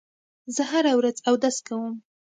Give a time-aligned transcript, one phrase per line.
[0.55, 1.93] زه هره ورځ اودس کوم.